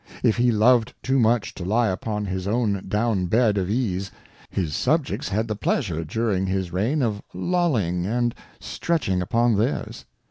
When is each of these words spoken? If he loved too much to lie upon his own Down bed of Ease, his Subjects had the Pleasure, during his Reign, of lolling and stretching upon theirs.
If 0.23 0.37
he 0.37 0.51
loved 0.51 0.95
too 1.03 1.19
much 1.19 1.53
to 1.53 1.63
lie 1.63 1.89
upon 1.89 2.25
his 2.25 2.47
own 2.47 2.85
Down 2.87 3.27
bed 3.27 3.55
of 3.59 3.69
Ease, 3.69 4.09
his 4.49 4.75
Subjects 4.75 5.29
had 5.29 5.47
the 5.47 5.55
Pleasure, 5.55 6.03
during 6.03 6.47
his 6.47 6.73
Reign, 6.73 7.03
of 7.03 7.21
lolling 7.35 8.07
and 8.07 8.33
stretching 8.59 9.21
upon 9.21 9.57
theirs. 9.57 10.05